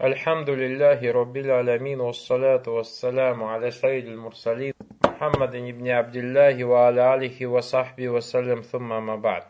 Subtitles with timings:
[0.00, 4.72] الحمد لله رب العالمين والصلاة والسلام على سيد المرسلين
[5.04, 9.42] محمد بن عبد الله وعلى آله وصحبه وسلم ثم ما بعد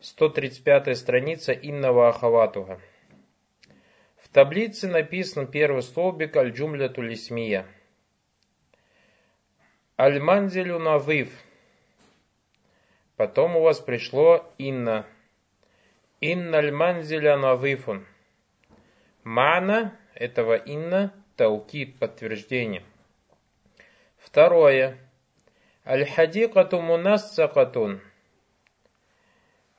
[0.00, 2.80] 135 страница Инна Ахаватуга.
[4.16, 7.66] В таблице написан первый столбик Аль-Джумля Тулисмия.
[9.98, 11.30] Аль-Манзилю Навив.
[13.16, 15.06] Потом у вас пришло Инна.
[16.20, 18.06] Инна Аль-Манзиля Навифун.
[19.23, 22.83] Мана этого инна таукид подтверждение.
[24.17, 24.97] Второе.
[25.85, 28.01] Аль-хадикату мунассакатун.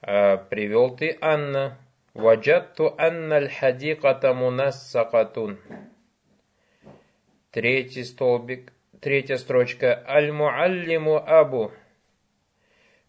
[0.00, 1.78] А, привел ты Анна.
[2.14, 5.58] Ваджатту анна аль-хадиката мунассакатун.
[7.50, 10.04] Третий столбик, третья строчка.
[10.06, 11.72] Аль-муаллиму абу.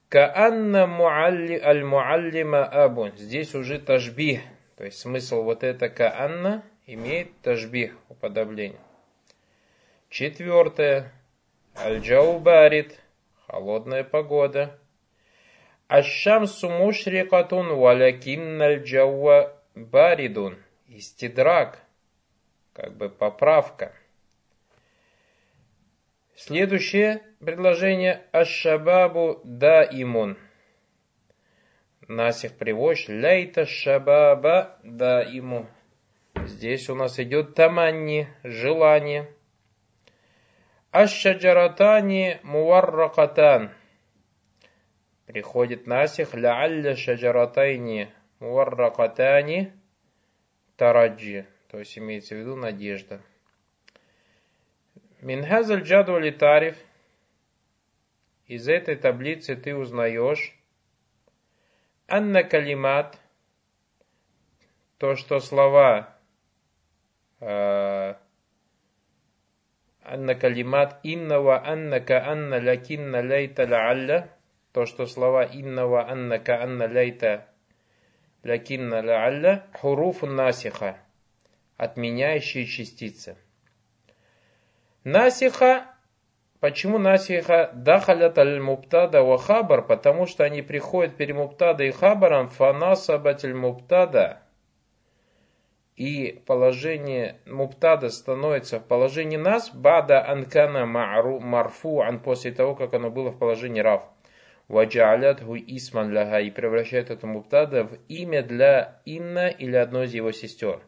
[0.09, 3.09] Каанна муалли аль-муаллима абу.
[3.15, 4.41] Здесь уже тажбих.
[4.77, 8.79] То есть смысл вот это каанна имеет тажбих, уподобление.
[10.09, 11.11] Четвертое.
[11.77, 12.99] Аль-джау барит.
[13.47, 14.79] Холодная погода.
[15.87, 20.57] Аш-шамсу мушрикатун валякинна аль-джауа баридун.
[20.87, 21.79] Истидрак.
[22.73, 23.93] Как бы поправка.
[26.35, 28.23] Следующее предложение.
[28.33, 30.37] Аш-шабабу да имун.
[32.07, 33.07] Насих приводишь.
[33.07, 35.65] Ляйта шабаба да ему.
[36.45, 39.29] Здесь у нас идет таманни, желание.
[40.91, 43.71] Аш-шаджаратани муарракатан.
[45.25, 46.35] Приходит насих.
[46.35, 49.73] Ляалля шаджаратайни муарракатани
[50.77, 51.47] тараджи.
[51.69, 53.19] То есть имеется в виду надежда.
[55.21, 56.77] Минхазаль джадвали тариф.
[58.45, 60.55] Из этой таблицы ты узнаешь,
[62.07, 63.17] Анна калимат,
[64.97, 66.15] то, что слова
[67.39, 68.13] э,
[70.03, 74.29] Анна калимат иннава аннака анна лякинна ляйта лаалля,
[74.71, 77.47] то, что слова иннава аннака анна ляйта
[78.43, 80.97] лякинна лаалля, хуруф насиха,
[81.77, 83.35] отменяющие частицы.
[85.03, 85.94] Насиха
[86.59, 89.81] Почему насиха дахалят аль муптада ва хабар?
[89.81, 94.41] Потому что они приходят перед муптада и хабаром фанасабат аль муптада.
[95.95, 103.09] И положение муптада становится в положении нас, бада анкана марфу ан после того, как оно
[103.09, 104.03] было в положении рав.
[104.67, 110.13] Ваджалят гу исман ляга и превращает это муптада в имя для инна или одной из
[110.13, 110.81] его сестер.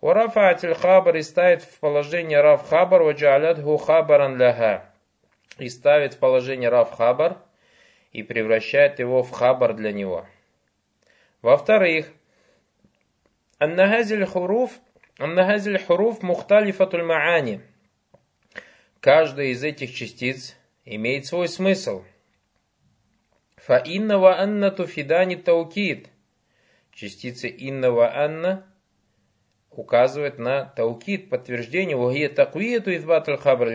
[0.00, 4.90] Урафатиль хабар и ставит в положение рав хабар, ваджалят гу хабаран ляга
[5.60, 7.38] и ставит в положение Рав Хабар
[8.12, 10.26] и превращает его в Хабар для него.
[11.42, 12.10] Во-вторых,
[13.58, 14.72] Аннахазиль хуруф,
[15.18, 17.60] Аннахазиль хуруф мухталифатуль маани.
[19.00, 22.04] Каждая из этих частиц имеет свой смысл.
[23.56, 26.08] Фа инна анна туфидани таукид.
[26.92, 28.66] Частица инна ва анна
[29.70, 33.68] указывает на таукид, подтверждение, вагия таквиету избатуль хабар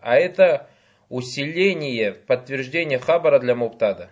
[0.00, 0.68] А это
[1.08, 4.10] усиление подтверждения хабара для муптада.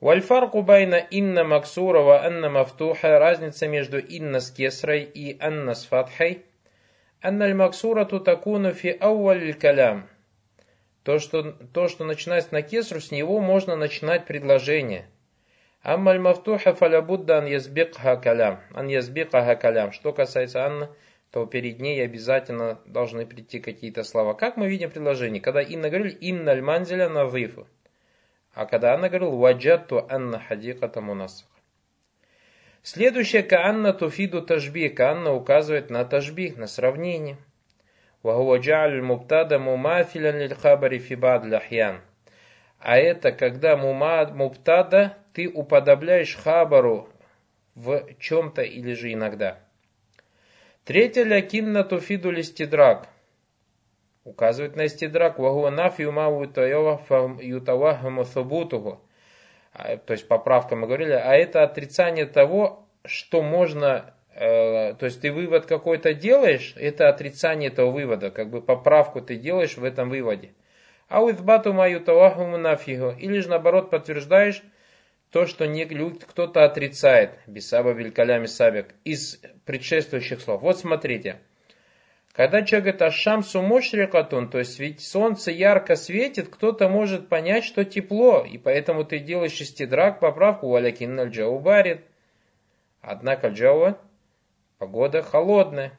[0.00, 3.18] Вальфарку байна инна максура ва анна мафтуха.
[3.18, 6.44] Разница между инна с кесрой и анна с фатхой.
[7.22, 10.06] Анна аль-максура такуну фи ауаль калям.
[11.04, 15.08] То что, то, что начинается на кесру, с него можно начинать предложение.
[15.84, 18.58] Амма аль-мафтуха фалябудда ан язбикха калям.
[18.72, 19.92] Ан язбикха калям.
[19.92, 20.88] Что касается анна,
[21.30, 24.32] то перед ней обязательно должны прийти какие-то слова.
[24.32, 27.68] Как мы видим в предложении, когда Инна говорили «Инна аль-манзиля назифу»,
[28.54, 31.48] а когда Анна говорила «Ваджатту анна хадиката мунасах».
[32.82, 34.88] Следующее «Каанна туфиду тажби».
[34.88, 37.36] «Каанна» указывает на тажби, на сравнение.
[38.22, 42.00] «Вахуа джа'аль мубтада мумафилян лиль хабари фибад ляхьян».
[42.84, 47.08] А это когда мумад, мубтада ты уподобляешь хабару
[47.74, 49.58] в чем-то или же иногда.
[50.84, 53.08] Третье лякинна туфиду листидрак.
[54.24, 55.38] Указывает на истидрак.
[55.38, 59.00] Вагуа нафи умау ютавахаму thубутуху.
[59.72, 61.12] А, то есть поправка мы говорили.
[61.12, 67.70] А это отрицание того, что можно э, то есть ты вывод какой-то делаешь, это отрицание
[67.70, 70.52] этого вывода, как бы поправку ты делаешь в этом выводе.
[71.08, 73.14] А у избату мою тавахуму нафигу.
[73.18, 74.62] Или же наоборот подтверждаешь
[75.30, 80.62] то, что не, кто-то отрицает, бисаба белькалями сабик, из предшествующих слов.
[80.62, 81.40] Вот смотрите.
[82.32, 87.84] Когда человек говорит «Ашамсу мушрикатун», то есть ведь солнце ярко светит, кто-то может понять, что
[87.84, 92.00] тепло, и поэтому ты делаешь шестидрак поправку «Валякин джау барит».
[93.00, 93.98] Однако джауа
[94.78, 95.96] Погода холодная.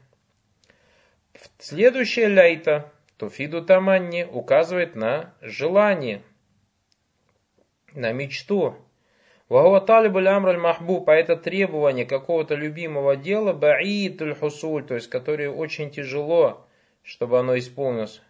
[1.58, 6.22] Следующая ляйта, туфиду таманни, указывает на желание,
[7.94, 8.76] на мечту.
[9.48, 15.50] Вагуа талибуль амраль махбуб, а это требование какого-то любимого дела, баитуль хусуль, то есть которое
[15.50, 16.68] очень тяжело,
[17.04, 18.22] чтобы оно исполнилось.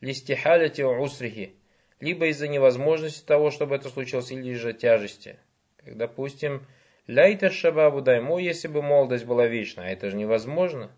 [0.00, 1.54] Листихаляти усрихи,
[2.00, 5.38] либо из-за невозможности того, чтобы это случилось, или же тяжести.
[5.76, 6.66] Как, допустим,
[7.06, 10.90] ляйта шабабу дайму, если бы молодость была вечна, а это же невозможно.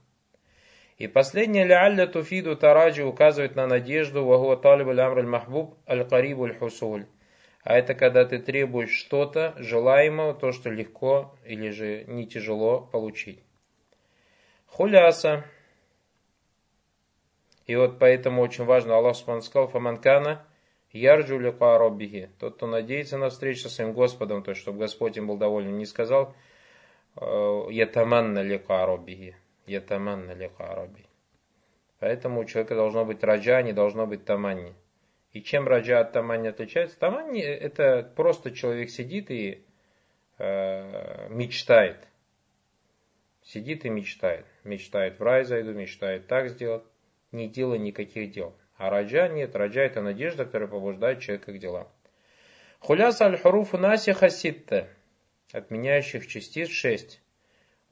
[0.98, 7.06] И последнее ля туфиду тараджи указывает на надежду вагуа талибуль амраль махбуб аль-карибуль хусуль
[7.66, 13.42] а это когда ты требуешь что-то желаемого, то, что легко или же не тяжело получить.
[14.66, 15.44] Хуляса.
[17.66, 20.46] И вот поэтому очень важно, Аллах Субхану сказал, Фаманкана,
[20.92, 22.30] ярджу лика роббихи.
[22.38, 25.76] Тот, кто надеется на встречу со своим Господом, то есть, чтобы Господь им был доволен,
[25.76, 26.36] не сказал,
[27.16, 29.34] «Э, ятаманна лика роббихи.
[29.66, 31.08] Ятаманна лика роббихи.
[31.98, 34.74] Поэтому у человека должно быть раджа, не должно быть таманни.
[35.32, 36.98] И чем раджа от тамани отличается?
[36.98, 39.66] Тамани это просто человек сидит и
[40.38, 42.08] э, мечтает.
[43.42, 44.46] Сидит и мечтает.
[44.64, 46.84] Мечтает в рай зайду, мечтает так сделать,
[47.32, 48.56] не делая никаких дел.
[48.76, 49.54] А раджа нет.
[49.54, 51.88] Раджа это надежда, которая побуждает человека к делам.
[52.80, 54.88] Хуляс аль-хуруфу насиха ситта.
[55.52, 57.22] Отменяющих частиц шесть.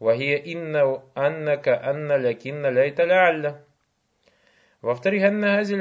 [0.04, 3.64] Вахия инна аннака анна лякинна ляйта лялля.
[4.82, 5.22] Во-вторых,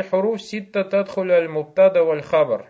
[0.10, 2.70] хуруф ситта тадхуля аль муптада валь хабар.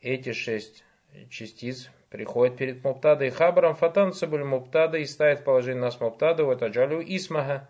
[0.00, 0.84] Эти шесть
[1.28, 7.02] частиц приходят перед муптадой и хабаром, фатансабуль муптада и ставит положение нас муптада, вот аджалю
[7.04, 7.68] исмаха,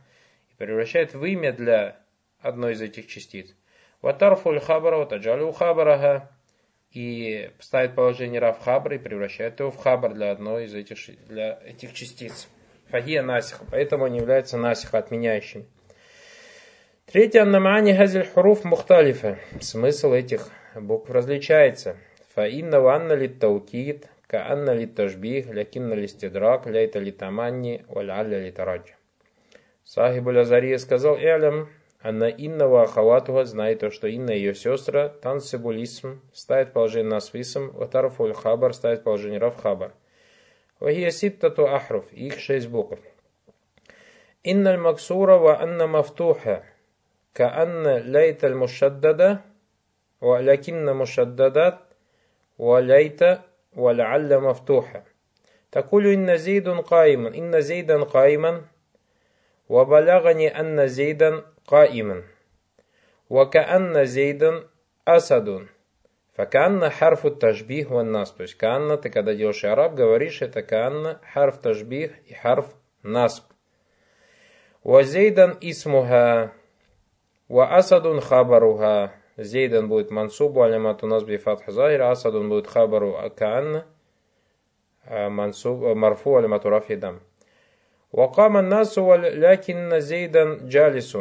[0.51, 1.97] и превращает в имя для
[2.39, 3.57] одной из этих частиц.
[4.03, 6.31] Ватарфуль хабара, вот аджалю хабараха,
[6.91, 10.99] и ставит положение рав хабра и превращает его в хабар для одной из этих,
[11.29, 12.47] для этих частиц.
[12.95, 15.67] Фагия насиха, поэтому они являются насиха, отменяющими.
[17.07, 19.37] Третье, аннамани газель хуруф мухталифа.
[19.61, 20.47] Смысл этих
[20.77, 21.97] букв различается.
[22.37, 28.93] Фаинна ванна лит таукид, каанна лит тажбих, лякинна листидрак, ляйта литаманни, валяля литарадж.
[29.83, 31.71] Сахиб Азария сказал, Элям,
[32.01, 37.73] Анна Инна ва ахаватуха знает то, что Инна ее сестра, тансибулисм, ставит положение на свисм,
[37.73, 39.57] ватарфуль хабар ставит положение рав
[40.80, 40.94] хабар.
[40.94, 43.00] Вахия ситтату ахруф, их шесть букв.
[44.44, 46.64] Инна максура ва анна мафтуха,
[47.36, 49.42] كأن ليت المشددة
[50.22, 51.80] ولكن مشددات
[52.58, 53.20] وليت
[53.76, 55.04] ولعل مفتوحة
[55.72, 58.62] تقول إن زيد قائما إن زيدا قائما
[59.70, 62.24] وبلغني أن زيدا قائما
[63.30, 64.64] وكأن زيدا
[65.08, 65.68] أسد
[66.34, 71.58] فكأن حرف التشبيه والنص то есть كأن ты когда делаешь араб говоришь это كأن حرف
[71.58, 73.44] تشبيه и حرف نصب
[74.84, 76.54] وزيدا اسمها
[77.50, 79.14] Ва асадун хабаруха.
[79.36, 83.86] Зейдан будет мансубу алямату назби фатх захир, асадун будет хабару акаанна,
[85.10, 87.22] мансуб, марфу алямату рафи дам.
[88.12, 91.18] وقام الناس ولكن زيدا جالس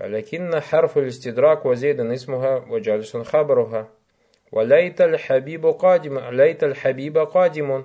[0.00, 3.88] فلكن حرف الاستدراك وزيدا اسمها وجالس خبرها.
[4.52, 7.84] وليت الحبيب قادم ليت الحبيب قادم.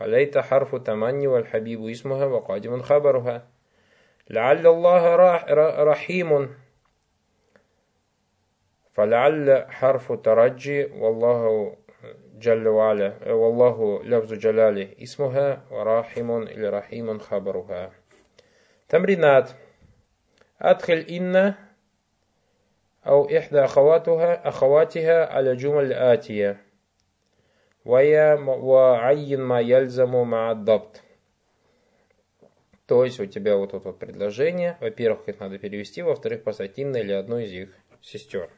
[0.00, 3.48] فليت حرف تمني والحبيب اسمها وقادم خبرها.
[4.30, 5.16] لعل الله
[5.84, 6.54] رحيم.
[8.92, 11.76] فلعل حرف ترجي والله
[12.38, 17.90] جل وعلا والله لفظ جلاله اسمها وراحم رحيم خبرها.
[18.88, 19.50] تمرينات.
[20.61, 21.53] أدخل إن
[23.07, 26.61] أو إحدى أخواتها أخواتها على جمل الآتية
[27.85, 31.01] ويا وعين ما يلزم مع الضبط
[32.87, 34.77] То есть у тебя вот это вот предложение.
[34.79, 37.69] Во-первых, их надо перевести, во-вторых, поставить Инна или одну из их
[38.01, 38.49] сестер.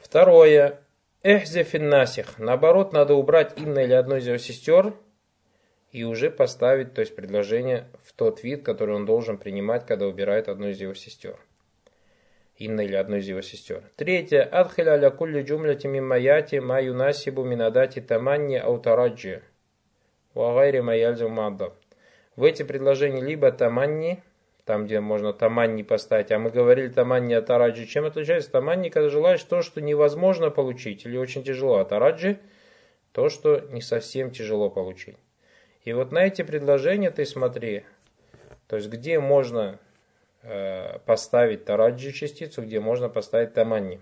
[0.00, 0.80] Второе.
[1.22, 2.38] Эхзефин насих.
[2.38, 4.94] Наоборот, надо убрать Инна или одну из его сестер
[5.91, 10.47] и уже поставить, то есть предложение в тот вид, который он должен принимать, когда убирает
[10.47, 11.37] одну из его сестер.
[12.57, 13.83] Инна или одну из его сестер.
[13.95, 14.43] Третье.
[14.43, 19.41] Адхиля аля кулли джумляти миммаяти ма юнасибу минадати таманни аутараджи.
[20.33, 21.73] Вагайри маяльзу маддав
[22.35, 24.23] в эти предложения либо таманни,
[24.65, 27.47] там, где можно таманни поставить, а мы говорили таманни от.
[27.87, 32.39] Чем отличается таманни, когда желаешь то, что невозможно получить или очень тяжело, а тараджи
[33.11, 35.17] то, что не совсем тяжело получить.
[35.83, 37.85] И вот на эти предложения ты смотри,
[38.67, 39.79] то есть где можно
[40.43, 43.99] э, поставить тараджи частицу, где можно поставить таманни.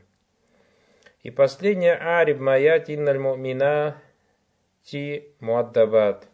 [1.23, 4.01] И последнее ариб маят инналь мумина
[4.83, 6.27] ти муаддабат.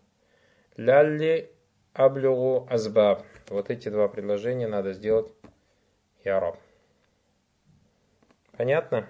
[0.77, 1.51] Лялли
[1.93, 3.23] аблюгу азбаб.
[3.49, 5.31] Вот эти два предложения надо сделать
[6.23, 6.57] яраб.
[8.57, 9.07] Понятно?